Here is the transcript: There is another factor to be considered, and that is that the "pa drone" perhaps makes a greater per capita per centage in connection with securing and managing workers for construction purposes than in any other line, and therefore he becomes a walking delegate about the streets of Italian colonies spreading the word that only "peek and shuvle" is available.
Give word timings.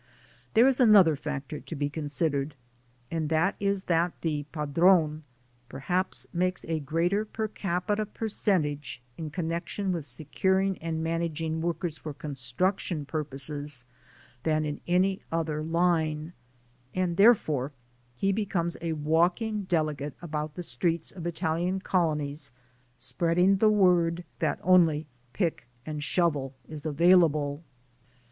There 0.55 0.67
is 0.67 0.79
another 0.79 1.15
factor 1.15 1.59
to 1.59 1.75
be 1.75 1.87
considered, 1.87 2.55
and 3.11 3.29
that 3.29 3.55
is 3.59 3.83
that 3.83 4.19
the 4.21 4.47
"pa 4.51 4.65
drone" 4.65 5.21
perhaps 5.69 6.25
makes 6.33 6.65
a 6.65 6.79
greater 6.79 7.23
per 7.23 7.47
capita 7.47 8.07
per 8.07 8.27
centage 8.27 8.99
in 9.15 9.29
connection 9.29 9.91
with 9.91 10.07
securing 10.07 10.79
and 10.79 11.03
managing 11.03 11.61
workers 11.61 11.99
for 11.99 12.15
construction 12.15 13.05
purposes 13.05 13.85
than 14.41 14.65
in 14.65 14.81
any 14.87 15.21
other 15.31 15.61
line, 15.61 16.33
and 16.95 17.15
therefore 17.15 17.71
he 18.15 18.31
becomes 18.31 18.77
a 18.81 18.93
walking 18.93 19.65
delegate 19.65 20.15
about 20.19 20.55
the 20.55 20.63
streets 20.63 21.11
of 21.11 21.27
Italian 21.27 21.79
colonies 21.79 22.51
spreading 22.97 23.57
the 23.57 23.69
word 23.69 24.23
that 24.39 24.59
only 24.63 25.05
"peek 25.31 25.67
and 25.85 26.01
shuvle" 26.01 26.53
is 26.67 26.87
available. 26.87 27.63